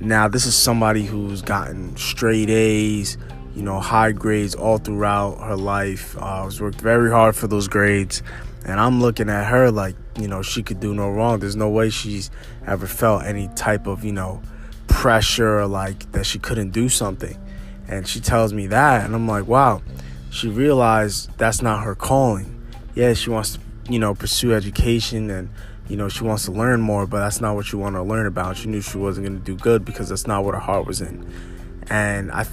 Now 0.00 0.28
this 0.28 0.46
is 0.46 0.54
somebody 0.54 1.04
who's 1.04 1.42
gotten 1.42 1.96
straight 1.96 2.48
A's, 2.48 3.18
you 3.54 3.62
know, 3.62 3.80
high 3.80 4.12
grades 4.12 4.54
all 4.54 4.78
throughout 4.78 5.38
her 5.38 5.56
life. 5.56 6.16
Uh, 6.18 6.44
has 6.44 6.60
worked 6.60 6.80
very 6.80 7.10
hard 7.10 7.36
for 7.36 7.46
those 7.46 7.68
grades, 7.68 8.22
and 8.64 8.78
I'm 8.80 9.00
looking 9.00 9.28
at 9.28 9.46
her 9.46 9.70
like 9.70 9.96
you 10.18 10.28
know 10.28 10.42
she 10.42 10.62
could 10.62 10.80
do 10.80 10.94
no 10.94 11.10
wrong. 11.10 11.40
There's 11.40 11.56
no 11.56 11.68
way 11.68 11.90
she's 11.90 12.30
ever 12.66 12.86
felt 12.86 13.24
any 13.24 13.48
type 13.56 13.86
of 13.86 14.04
you 14.04 14.12
know 14.12 14.42
pressure 14.90 15.58
or 15.60 15.66
like 15.66 16.10
that 16.12 16.26
she 16.26 16.38
couldn't 16.38 16.70
do 16.70 16.88
something. 16.88 17.38
And 17.88 18.06
she 18.06 18.20
tells 18.20 18.52
me 18.52 18.66
that, 18.68 19.04
and 19.04 19.14
I'm 19.14 19.26
like, 19.26 19.46
wow, 19.46 19.82
she 20.30 20.48
realized 20.48 21.30
that's 21.38 21.62
not 21.62 21.82
her 21.84 21.94
calling. 21.94 22.56
Yeah, 22.94 23.14
she 23.14 23.30
wants 23.30 23.54
to, 23.54 23.60
you 23.88 23.98
know, 23.98 24.14
pursue 24.14 24.52
education 24.52 25.30
and, 25.30 25.50
you 25.88 25.96
know, 25.96 26.08
she 26.08 26.22
wants 26.22 26.44
to 26.44 26.52
learn 26.52 26.80
more, 26.80 27.06
but 27.06 27.18
that's 27.18 27.40
not 27.40 27.56
what 27.56 27.66
she 27.66 27.76
wanted 27.76 27.98
to 27.98 28.04
learn 28.04 28.26
about. 28.26 28.56
She 28.56 28.68
knew 28.68 28.80
she 28.80 28.98
wasn't 28.98 29.26
going 29.26 29.38
to 29.38 29.44
do 29.44 29.56
good 29.56 29.84
because 29.84 30.08
that's 30.08 30.26
not 30.26 30.44
what 30.44 30.54
her 30.54 30.60
heart 30.60 30.86
was 30.86 31.00
in. 31.00 31.28
And 31.88 32.30
I, 32.30 32.46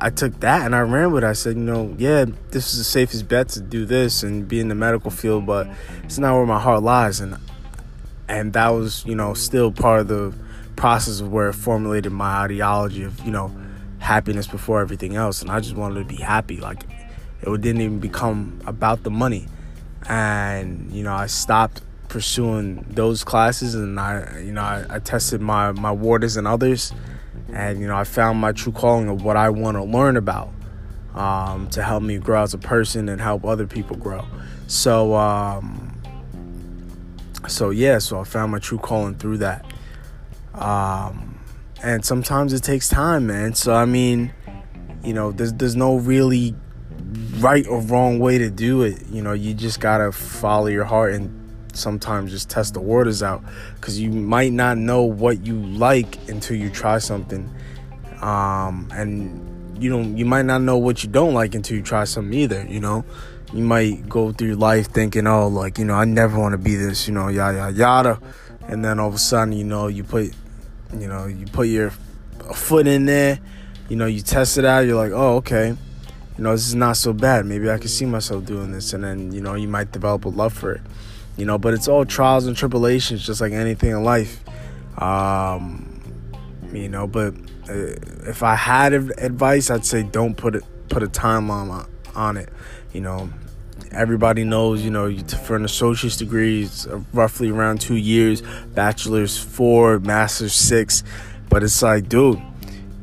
I 0.00 0.10
took 0.10 0.40
that 0.40 0.64
and 0.64 0.74
I 0.74 0.80
ran 0.80 1.12
with 1.12 1.24
it. 1.24 1.26
I 1.26 1.32
said, 1.32 1.56
you 1.56 1.62
know, 1.62 1.94
yeah, 1.98 2.24
this 2.50 2.72
is 2.72 2.78
the 2.78 2.84
safest 2.84 3.28
bet 3.28 3.48
to 3.50 3.60
do 3.60 3.84
this 3.84 4.22
and 4.22 4.46
be 4.46 4.60
in 4.60 4.68
the 4.68 4.74
medical 4.74 5.10
field, 5.10 5.46
but 5.46 5.68
it's 6.04 6.18
not 6.18 6.34
where 6.34 6.46
my 6.46 6.60
heart 6.60 6.82
lies. 6.82 7.20
And 7.20 7.36
and 8.28 8.52
that 8.54 8.68
was, 8.70 9.04
you 9.06 9.14
know, 9.14 9.34
still 9.34 9.70
part 9.70 10.00
of 10.00 10.08
the 10.08 10.34
process 10.74 11.20
of 11.20 11.32
where 11.32 11.48
it 11.48 11.54
formulated 11.54 12.12
my 12.12 12.42
ideology 12.42 13.04
of, 13.04 13.20
you 13.24 13.30
know, 13.30 13.54
happiness 13.98 14.46
before 14.46 14.80
everything 14.80 15.16
else. 15.16 15.42
And 15.42 15.50
I 15.50 15.60
just 15.60 15.76
wanted 15.76 16.00
to 16.00 16.04
be 16.04 16.22
happy. 16.22 16.58
Like 16.58 16.82
it 17.42 17.60
didn't 17.60 17.80
even 17.80 18.00
become 18.00 18.60
about 18.66 19.02
the 19.02 19.10
money. 19.10 19.46
And, 20.08 20.90
you 20.92 21.02
know, 21.02 21.14
I 21.14 21.26
stopped 21.26 21.82
pursuing 22.08 22.86
those 22.88 23.24
classes 23.24 23.74
and 23.74 23.98
I, 23.98 24.40
you 24.40 24.52
know, 24.52 24.62
I, 24.62 24.86
I 24.88 24.98
tested 25.00 25.40
my, 25.40 25.72
my 25.72 25.90
waters 25.90 26.36
and 26.36 26.46
others 26.46 26.92
and 27.56 27.80
you 27.80 27.86
know 27.86 27.96
I 27.96 28.04
found 28.04 28.38
my 28.38 28.52
true 28.52 28.72
calling 28.72 29.08
of 29.08 29.24
what 29.24 29.36
I 29.36 29.48
want 29.50 29.76
to 29.76 29.82
learn 29.82 30.16
about 30.16 30.50
um, 31.14 31.68
to 31.70 31.82
help 31.82 32.02
me 32.02 32.18
grow 32.18 32.42
as 32.42 32.52
a 32.52 32.58
person 32.58 33.08
and 33.08 33.20
help 33.20 33.44
other 33.44 33.66
people 33.66 33.96
grow. 33.96 34.24
So 34.66 35.14
um, 35.14 36.00
so 37.48 37.70
yeah, 37.70 37.98
so 37.98 38.20
I 38.20 38.24
found 38.24 38.52
my 38.52 38.58
true 38.58 38.78
calling 38.78 39.14
through 39.14 39.38
that. 39.38 39.64
Um, 40.54 41.38
and 41.82 42.04
sometimes 42.04 42.52
it 42.52 42.62
takes 42.62 42.88
time, 42.88 43.26
man. 43.26 43.54
So 43.54 43.74
I 43.74 43.86
mean, 43.86 44.32
you 45.02 45.14
know, 45.14 45.32
there's 45.32 45.54
there's 45.54 45.76
no 45.76 45.96
really 45.96 46.54
right 47.38 47.66
or 47.66 47.80
wrong 47.80 48.18
way 48.18 48.36
to 48.38 48.50
do 48.50 48.82
it. 48.82 49.06
You 49.06 49.22
know, 49.22 49.32
you 49.32 49.54
just 49.54 49.80
gotta 49.80 50.12
follow 50.12 50.66
your 50.66 50.84
heart 50.84 51.14
and 51.14 51.35
sometimes 51.76 52.30
just 52.30 52.50
test 52.50 52.74
the 52.74 52.80
waters 52.80 53.22
out 53.22 53.42
because 53.74 54.00
you 54.00 54.10
might 54.10 54.52
not 54.52 54.78
know 54.78 55.02
what 55.02 55.46
you 55.46 55.56
like 55.58 56.16
until 56.28 56.56
you 56.56 56.70
try 56.70 56.98
something. 56.98 57.52
Um, 58.20 58.88
and 58.92 59.56
you 59.82 59.90
don't 59.90 60.16
you 60.16 60.24
might 60.24 60.44
not 60.44 60.62
know 60.62 60.78
what 60.78 61.02
you 61.02 61.10
don't 61.10 61.34
like 61.34 61.54
until 61.54 61.76
you 61.76 61.82
try 61.82 62.04
something 62.04 62.32
either 62.34 62.66
you 62.66 62.80
know? 62.80 63.04
You 63.52 63.62
might 63.62 64.08
go 64.08 64.32
through 64.32 64.54
life 64.56 64.88
thinking 64.88 65.26
oh 65.26 65.48
like 65.48 65.78
you 65.78 65.84
know 65.84 65.94
i 65.94 66.04
never 66.04 66.38
want 66.38 66.52
to 66.52 66.58
be 66.58 66.74
this 66.74 67.06
you 67.06 67.14
know 67.14 67.28
yada 67.28 67.58
yada 67.58 67.76
yada. 67.76 68.20
And 68.68 68.84
then 68.84 68.98
all 68.98 69.08
of 69.08 69.14
a 69.14 69.18
sudden 69.18 69.52
you 69.52 69.64
know 69.64 69.86
you 69.86 70.02
put 70.02 70.32
you 70.98 71.06
know 71.06 71.26
you 71.26 71.46
put 71.46 71.68
your 71.68 71.90
foot 72.54 72.86
in 72.86 73.06
there 73.06 73.38
you 73.88 73.96
know 73.96 74.06
you 74.06 74.20
test 74.20 74.58
it 74.58 74.64
out 74.64 74.80
you're 74.80 74.96
like 74.96 75.12
oh 75.12 75.36
okay. 75.36 75.76
You 76.36 76.44
know 76.44 76.52
this 76.52 76.66
is 76.66 76.74
not 76.74 76.96
so 76.96 77.12
bad. 77.12 77.46
Maybe 77.46 77.70
i 77.70 77.78
can 77.78 77.88
see 77.88 78.04
myself 78.04 78.44
doing 78.44 78.72
this. 78.72 78.92
And 78.92 79.04
then 79.04 79.32
you 79.32 79.40
know 79.40 79.54
you 79.54 79.68
might 79.68 79.92
develop 79.92 80.24
a 80.24 80.28
love 80.28 80.52
for 80.52 80.72
it 80.72 80.82
you 81.36 81.44
know 81.44 81.58
but 81.58 81.74
it's 81.74 81.88
all 81.88 82.04
trials 82.04 82.46
and 82.46 82.56
tribulations 82.56 83.24
just 83.24 83.40
like 83.40 83.52
anything 83.52 83.90
in 83.90 84.02
life. 84.04 84.42
Um 84.98 85.86
you 86.72 86.88
know 86.88 87.06
but 87.06 87.34
uh, 87.68 87.72
if 88.28 88.42
i 88.42 88.54
had 88.54 88.92
advice 88.92 89.70
i'd 89.70 89.84
say 89.84 90.02
don't 90.02 90.36
put 90.36 90.54
it 90.54 90.64
put 90.88 91.02
a 91.02 91.06
timeline 91.06 91.70
on, 91.70 91.88
on 92.14 92.36
it. 92.36 92.48
You 92.92 93.00
know 93.00 93.30
everybody 93.92 94.44
knows 94.44 94.82
you 94.82 94.90
know 94.90 95.16
for 95.44 95.56
an 95.56 95.64
associate's 95.64 96.16
degree 96.16 96.64
it's 96.64 96.86
roughly 97.12 97.50
around 97.50 97.80
two 97.80 97.96
years 97.96 98.42
bachelor's 98.74 99.38
four 99.38 99.98
master's 100.00 100.54
six 100.54 101.02
but 101.48 101.62
it's 101.62 101.82
like 101.82 102.08
dude 102.08 102.40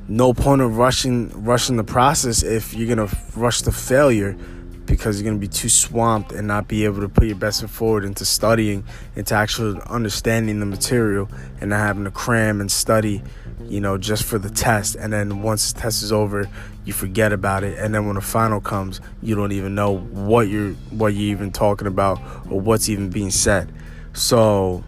no 0.08 0.34
point 0.34 0.62
of 0.62 0.78
rushing 0.78 1.30
rushing 1.44 1.78
the 1.78 1.84
process 1.84 2.44
if 2.44 2.74
you're 2.74 2.94
gonna 2.94 3.10
rush 3.36 3.62
the 3.62 3.72
failure 3.72 4.38
because 4.86 5.20
you're 5.20 5.30
going 5.30 5.40
to 5.40 5.48
be 5.48 5.52
too 5.52 5.70
swamped 5.70 6.32
and 6.32 6.48
not 6.48 6.68
be 6.68 6.86
able 6.86 7.02
to 7.02 7.10
put 7.10 7.26
your 7.26 7.36
best 7.36 7.62
foot 7.62 7.70
forward 7.70 8.06
into 8.06 8.26
studying, 8.26 8.86
into 9.16 9.34
actually 9.34 9.80
understanding 9.88 10.60
the 10.60 10.66
material 10.66 11.30
and 11.62 11.70
not 11.70 11.80
having 11.80 12.04
to 12.04 12.12
cram 12.12 12.60
and 12.60 12.72
study, 12.72 13.24
you 13.68 13.80
know, 13.80 13.98
just 13.98 14.24
for 14.24 14.38
the 14.38 14.50
test. 14.50 14.96
And 14.96 15.14
then 15.14 15.42
once 15.42 15.72
the 15.72 15.80
test 15.80 16.04
is 16.04 16.12
over, 16.12 16.50
you 16.86 16.94
forget 16.94 17.32
about 17.32 17.64
it. 17.64 17.80
And 17.80 17.96
then 17.96 18.06
when 18.06 18.16
the 18.16 18.22
final 18.22 18.60
comes, 18.60 19.00
you 19.22 19.36
don't 19.36 19.52
even 19.52 19.74
know 19.76 19.98
what 19.98 20.50
you're 20.50 20.74
what 20.92 21.14
you're 21.14 21.32
even 21.32 21.52
talking 21.52 21.88
about 21.88 22.20
or 22.50 22.60
what's 22.60 22.90
even 22.90 23.10
being 23.10 23.32
said. 23.32 23.74
So 24.14 24.84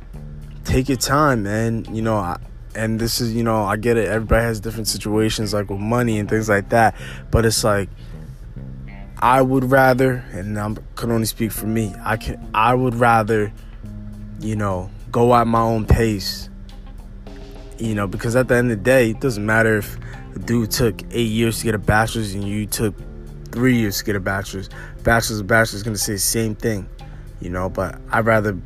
take 0.66 0.90
your 0.90 0.98
time, 0.98 1.44
man. 1.44 1.86
You 1.94 2.02
know, 2.02 2.18
I, 2.18 2.38
and 2.76 3.00
this 3.00 3.22
is, 3.22 3.34
you 3.34 3.44
know, 3.44 3.64
I 3.64 3.78
get 3.78 3.98
it. 3.98 4.10
Everybody 4.10 4.44
has 4.44 4.60
different 4.60 4.88
situations 4.88 5.54
like 5.54 5.70
with 5.70 5.80
money 5.80 6.20
and 6.20 6.30
things 6.30 6.50
like 6.50 6.70
that. 6.70 6.96
But 7.32 7.46
it's 7.46 7.64
like 7.64 7.90
I 9.20 9.42
would 9.42 9.72
rather, 9.72 10.24
and 10.34 10.60
I 10.60 10.76
can 10.96 11.12
only 11.12 11.26
speak 11.26 11.52
for 11.52 11.68
me. 11.68 11.94
I 12.04 12.18
can. 12.18 12.50
I 12.54 12.74
would 12.74 12.96
rather, 12.96 13.52
you 14.40 14.56
know, 14.56 14.90
go 15.12 15.34
at 15.36 15.48
my 15.48 15.62
own 15.62 15.86
pace. 15.86 16.50
You 17.78 17.96
know, 17.96 18.08
because 18.08 18.36
at 18.36 18.48
the 18.48 18.56
end 18.56 18.72
of 18.72 18.78
the 18.78 18.84
day, 18.84 19.12
it 19.12 19.20
doesn't 19.20 19.46
matter 19.46 19.78
if 19.78 19.98
a 20.36 20.40
dude 20.40 20.72
took 20.72 21.02
eight 21.12 21.30
years 21.30 21.60
to 21.60 21.66
get 21.66 21.76
a 21.76 21.80
bachelor's 21.80 22.34
and 22.34 22.44
you 22.44 22.66
took 22.66 22.94
three 23.52 23.78
years 23.78 24.00
to 24.00 24.06
get 24.06 24.16
a 24.16 24.20
bachelor's. 24.20 24.70
Bachelor's, 25.04 25.42
bachelor's, 25.42 25.84
going 25.84 25.96
to 25.96 26.02
say 26.02 26.14
the 26.14 26.20
same 26.20 26.56
thing. 26.56 26.90
You 27.42 27.50
know, 27.50 27.70
but 27.70 28.00
I'd 28.12 28.26
rather 28.26 28.58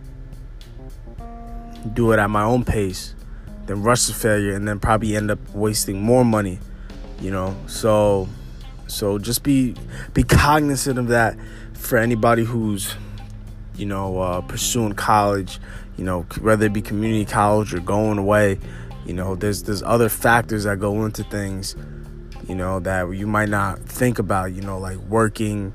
do 1.94 2.12
it 2.12 2.20
at 2.20 2.30
my 2.30 2.44
own 2.44 2.66
pace 2.66 3.16
than 3.66 3.84
rush 3.84 4.08
to 4.08 4.14
failure 4.14 4.54
and 4.54 4.68
then 4.68 4.80
probably 4.80 5.16
end 5.16 5.32
up 5.32 5.40
wasting 5.54 6.02
more 6.02 6.26
money. 6.26 6.60
You 7.22 7.32
know, 7.32 7.56
so 7.68 8.28
so 8.90 9.20
just 9.20 9.44
be 9.44 9.76
be 10.14 10.24
cognizant 10.24 10.98
of 10.98 11.08
that 11.10 11.38
for 11.74 11.98
anybody 11.98 12.44
who's 12.44 12.96
you 13.76 13.86
know 13.86 14.20
uh, 14.20 14.42
pursuing 14.42 14.94
college. 14.94 15.60
You 15.98 16.06
know 16.06 16.22
whether 16.42 16.66
it 16.66 16.74
be 16.74 16.82
community 16.82 17.26
college 17.26 17.74
or 17.74 17.80
going 17.80 18.18
away. 18.18 18.60
You 19.06 19.14
know 19.14 19.36
there's 19.36 19.64
there's 19.64 19.84
other 19.84 20.10
factors 20.10 20.64
that 20.64 20.80
go 20.80 21.06
into 21.06 21.24
things. 21.24 21.76
You 22.48 22.56
know 22.56 22.80
that 22.80 23.10
you 23.12 23.28
might 23.28 23.50
not 23.50 23.80
think 23.82 24.18
about. 24.18 24.54
You 24.54 24.62
know 24.62 24.80
like 24.80 24.98
working. 24.98 25.74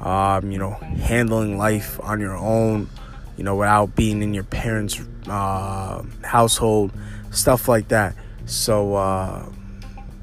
Um, 0.00 0.50
you 0.50 0.58
know 0.58 0.70
handling 0.70 1.56
life 1.56 2.00
on 2.02 2.20
your 2.20 2.36
own. 2.36 2.88
You 3.36 3.44
know 3.44 3.54
without 3.54 3.94
being 3.94 4.22
in 4.22 4.34
your 4.34 4.44
parents' 4.44 5.00
uh, 5.28 6.02
household, 6.24 6.92
stuff 7.30 7.68
like 7.68 7.88
that. 7.88 8.16
So. 8.46 8.96
Uh, 8.96 9.50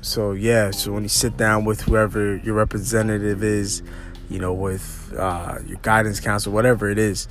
so 0.03 0.33
yeah, 0.33 0.71
so 0.71 0.91
when 0.91 1.03
you 1.03 1.09
sit 1.09 1.37
down 1.37 1.63
with 1.63 1.81
whoever 1.81 2.35
your 2.37 2.55
representative 2.55 3.41
is, 3.41 3.81
you 4.29 4.37
know, 4.37 4.53
with 4.53 5.13
uh, 5.17 5.59
your 5.65 5.79
guidance 5.81 6.19
council, 6.19 6.51
whatever 6.51 6.89
it 6.89 6.97
is, 6.97 7.29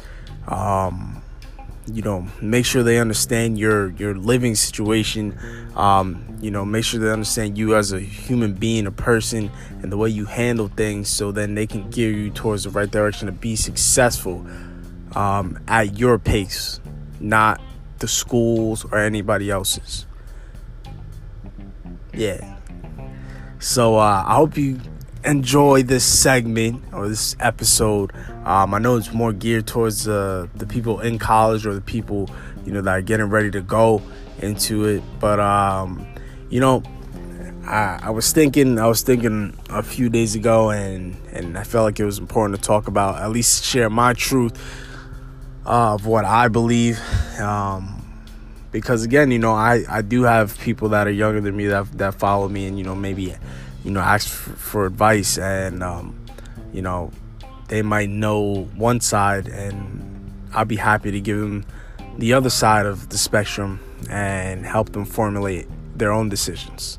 um, 0.49 1.23
you 1.93 2.00
know, 2.00 2.26
make 2.41 2.64
sure 2.64 2.83
they 2.83 2.99
understand 2.99 3.59
your 3.59 3.91
your 3.93 4.14
living 4.14 4.55
situation. 4.55 5.38
Um, 5.76 6.38
you 6.41 6.50
know, 6.50 6.64
make 6.64 6.85
sure 6.85 6.99
they 6.99 7.11
understand 7.11 7.59
you 7.59 7.76
as 7.76 7.93
a 7.93 8.00
human 8.00 8.55
being, 8.55 8.87
a 8.87 8.91
person, 8.91 9.50
and 9.83 9.93
the 9.93 9.99
way 9.99 10.09
you 10.09 10.25
handle 10.25 10.69
things, 10.69 11.11
so 11.11 11.31
then 11.31 11.55
they 11.55 11.67
can 11.67 11.91
gear 11.91 12.11
you 12.11 12.31
towards 12.31 12.64
the 12.64 12.71
right 12.71 12.91
direction 12.91 13.26
to 13.26 13.33
be 13.33 13.55
successful 13.55 14.47
um, 15.14 15.59
at 15.69 15.99
your 15.99 16.19
pace, 16.19 16.81
not 17.21 17.61
the 17.99 18.09
schools 18.09 18.85
or 18.87 18.99
anybody 18.99 19.50
else's. 19.50 20.07
Yeah. 22.14 22.51
So 23.62 23.97
uh, 23.97 24.25
I 24.26 24.35
hope 24.35 24.57
you 24.57 24.81
enjoy 25.25 25.85
this 25.85 26.04
segment 26.04 26.83
or 26.92 27.09
this 27.09 27.37
episode. 27.38 28.11
Um, 28.45 28.75
I 28.75 28.81
know 28.81 28.97
it's 28.97 29.12
more 29.12 29.33
geared 29.33 29.69
towards 29.69 30.09
uh, 30.09 30.49
the 30.57 30.66
people 30.66 30.99
in 30.99 31.21
college 31.21 31.64
or 31.64 31.73
the 31.73 31.81
people 31.81 32.28
you 32.64 32.73
know 32.73 32.81
that 32.81 32.90
are 32.90 33.02
getting 33.02 33.26
ready 33.26 33.52
to 33.52 33.61
go 33.61 34.02
into 34.40 34.87
it. 34.87 35.04
But 35.21 35.38
um, 35.38 36.04
you 36.50 36.59
know, 36.59 36.83
I, 37.64 38.00
I, 38.02 38.11
was 38.11 38.33
thinking, 38.33 38.81
I 38.81 38.88
was 38.88 39.02
thinking 39.02 39.57
a 39.71 39.85
few 39.85 40.09
days 40.09 40.35
ago, 40.35 40.71
and 40.71 41.16
and 41.33 41.57
I 41.57 41.62
felt 41.62 41.85
like 41.85 42.00
it 42.00 42.04
was 42.04 42.19
important 42.19 42.61
to 42.61 42.66
talk 42.66 42.88
about, 42.88 43.23
at 43.23 43.31
least 43.31 43.62
share 43.64 43.88
my 43.88 44.12
truth 44.12 44.61
of 45.64 46.04
what 46.04 46.25
I 46.25 46.49
believe. 46.49 46.99
Um, 47.38 48.01
because 48.73 49.05
again, 49.05 49.31
you 49.31 49.38
know, 49.38 49.52
I, 49.52 49.85
I 49.88 50.02
do 50.02 50.23
have 50.23 50.59
people 50.59 50.88
that 50.88 51.07
are 51.07 51.11
younger 51.11 51.41
than 51.41 51.57
me 51.57 51.67
that 51.67 51.93
that 51.99 52.14
follow 52.14 52.49
me 52.49 52.67
and 52.67 52.79
you 52.79 52.85
know 52.85 52.97
maybe 52.97 53.35
you 53.85 53.91
know 53.91 54.00
ask 54.00 54.29
for, 54.29 54.50
for 54.50 54.87
advice 54.87 55.38
and 55.38 55.83
um, 55.83 56.19
you 56.73 56.83
know 56.83 57.12
they 57.69 57.83
might 57.83 58.09
know 58.09 58.64
one 58.75 59.00
side 59.00 59.47
and 59.47 60.33
I'll 60.52 60.64
be 60.64 60.76
happy 60.76 61.11
to 61.11 61.21
give 61.21 61.38
them 61.38 61.64
the 62.19 62.33
other 62.33 62.50
side 62.50 62.87
of 62.87 63.11
the 63.11 63.19
spectrum 63.19 63.81
and 64.11 64.67
help 64.67 64.93
them 64.93 65.05
formulate 65.05 65.69
their 65.97 66.11
own 66.11 66.29
decisions. 66.29 66.99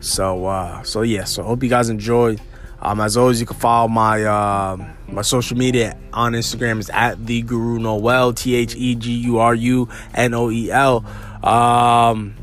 So 0.00 0.46
uh, 0.46 0.82
so 0.84 1.02
yeah, 1.02 1.24
so 1.24 1.42
hope 1.42 1.62
you 1.62 1.68
guys 1.68 1.90
enjoyed. 1.90 2.40
Um, 2.82 3.00
as 3.00 3.16
always, 3.16 3.40
you 3.40 3.46
can 3.46 3.56
follow 3.58 3.88
my 3.88 4.24
uh, 4.24 4.76
my 5.12 5.22
social 5.22 5.56
media 5.56 5.96
on 6.12 6.32
Instagram 6.32 6.78
is 6.78 6.90
at 6.90 7.26
the 7.26 7.42
Guru 7.42 7.78
Noel 7.78 8.32
T 8.32 8.54
H 8.54 8.74
E 8.74 8.94
G 8.94 9.12
U 9.12 9.38
R 9.38 9.54
U 9.54 9.88
N 10.14 10.34
O 10.34 10.50
E 10.50 10.70
L. 10.70 11.04
Um, 11.42 12.36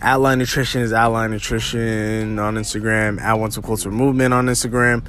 Outline 0.00 0.38
Nutrition 0.38 0.82
is 0.82 0.92
Outline 0.92 1.30
Nutrition 1.30 2.38
on 2.38 2.56
Instagram. 2.56 3.20
At 3.20 3.34
Once 3.34 3.56
a 3.56 3.62
Closer 3.62 3.90
Movement 3.90 4.34
on 4.34 4.46
Instagram. 4.46 5.06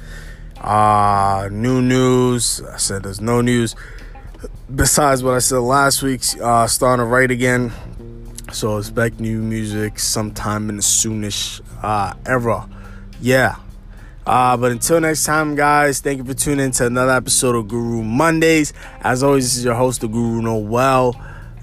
Uh, 0.60 1.48
new 1.50 1.82
news. 1.82 2.62
I 2.62 2.76
said 2.76 3.02
there's 3.02 3.20
no 3.20 3.40
news 3.40 3.74
besides 4.74 5.22
what 5.22 5.34
I 5.34 5.40
said 5.40 5.58
last 5.58 6.02
week. 6.02 6.22
Uh, 6.40 6.66
starting 6.66 7.04
to 7.04 7.08
write 7.08 7.30
again. 7.30 7.72
So 8.52 8.78
expect 8.78 9.18
new 9.18 9.40
music 9.40 9.98
sometime 9.98 10.70
in 10.70 10.76
the 10.76 10.82
soonish 10.82 11.60
uh, 11.82 12.14
era. 12.24 12.68
Yeah. 13.20 13.56
Uh, 14.26 14.56
but 14.56 14.72
until 14.72 15.00
next 15.00 15.24
time, 15.24 15.54
guys, 15.54 16.00
thank 16.00 16.18
you 16.18 16.24
for 16.24 16.34
tuning 16.34 16.66
in 16.66 16.70
to 16.72 16.86
another 16.86 17.12
episode 17.12 17.54
of 17.56 17.68
Guru 17.68 18.02
Mondays. 18.02 18.72
As 19.00 19.22
always, 19.22 19.44
this 19.44 19.56
is 19.58 19.64
your 19.64 19.74
host, 19.74 20.00
the 20.00 20.08
Guru 20.08 20.40
Noel. 20.40 21.14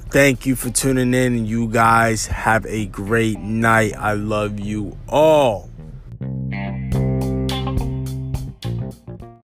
Thank 0.09 0.45
you 0.45 0.55
for 0.55 0.69
tuning 0.69 1.13
in, 1.13 1.35
and 1.35 1.47
you 1.47 1.67
guys 1.67 2.27
have 2.27 2.65
a 2.65 2.85
great 2.85 3.39
night. 3.39 3.93
I 3.97 4.13
love 4.13 4.59
you 4.59 4.97
all. 5.07 5.69